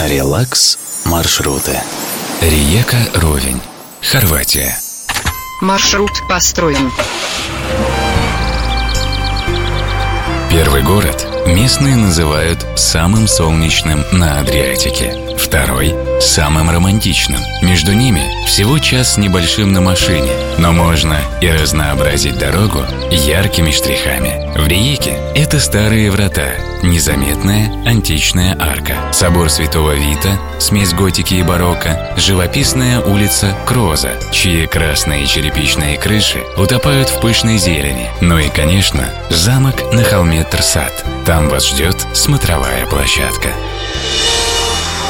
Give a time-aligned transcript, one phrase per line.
[0.00, 1.76] Релакс маршруты.
[2.40, 3.60] Риека Ровень,
[4.00, 4.78] Хорватия.
[5.60, 6.92] Маршрут построен.
[10.50, 15.36] Первый город местные называют самым солнечным на Адриатике.
[15.36, 17.40] Второй– самым романтичным.
[17.62, 24.48] Между ними всего час с небольшим на машине, но можно и разнообразить дорогу яркими штрихами.
[24.58, 32.14] В Риеке это старые врата, незаметная античная арка, собор Святого Вита, смесь готики и барокко,
[32.16, 38.10] живописная улица Кроза, чьи красные черепичные крыши утопают в пышной зелени.
[38.20, 41.04] Ну и, конечно, замок на холме Трсат.
[41.24, 43.50] Там вас ждет смотровая площадка.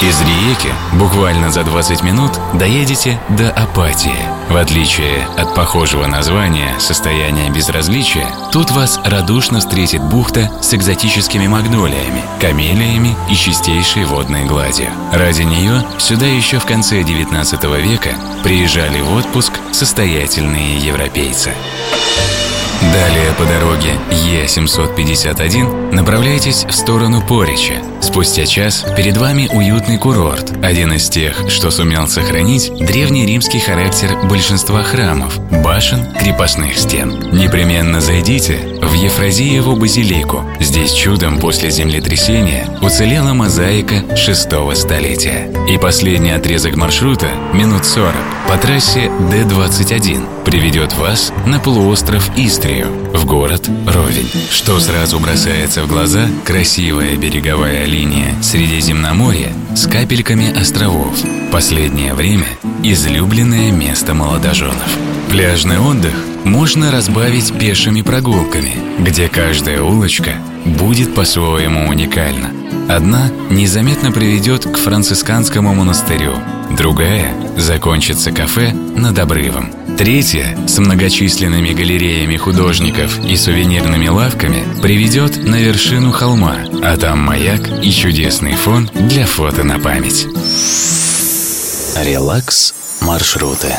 [0.00, 4.14] Из Риеки буквально за 20 минут доедете до Апатии.
[4.48, 12.22] В отличие от похожего названия «Состояние безразличия», тут вас радушно встретит бухта с экзотическими магнолиями,
[12.40, 14.86] камелиями и чистейшей водной гладью.
[15.12, 18.10] Ради нее сюда еще в конце 19 века
[18.44, 21.50] приезжали в отпуск состоятельные европейцы.
[22.80, 27.82] Далее по дороге Е751 направляйтесь в сторону Порича.
[28.00, 34.18] Спустя час перед вами уютный курорт, один из тех, что сумел сохранить древний римский характер
[34.28, 37.30] большинства храмов, башен, крепостных стен.
[37.32, 40.44] Непременно зайдите в Ефразиеву базилику.
[40.60, 45.52] Здесь чудом после землетрясения уцелела мозаика шестого столетия.
[45.68, 48.14] И последний отрезок маршрута, минут 40,
[48.48, 54.30] по трассе Д-21, приведет вас на полуостров Истрию, в город Ровень.
[54.50, 61.18] Что сразу бросается в глаза– красивая береговая линия Средиземноморья с капельками островов.
[61.50, 62.46] Последнее время–
[62.82, 64.88] излюбленное место молодоженов.
[65.30, 66.12] Пляжный отдых
[66.44, 70.32] можно разбавить пешими прогулками, где каждая улочка
[70.64, 72.50] будет по-своему уникальна.
[72.88, 76.34] Одна незаметно приведет к францисканскому монастырю,
[76.76, 79.77] другая закончится кафе над обрывом.
[79.98, 87.68] Третья, с многочисленными галереями художников и сувенирными лавками, приведет на вершину холма, а там маяк
[87.82, 90.28] и чудесный фон для фото на память.
[91.96, 93.74] Релакс маршруты.